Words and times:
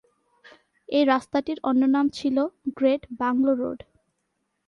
এই 0.89 1.03
রাস্তাটির 1.05 1.57
অন্য 1.63 1.81
নাম 1.85 2.05
ছিল 2.09 2.37
গ্রেট 2.77 3.01
বাংলো 3.19 3.51
রোড। 3.53 3.79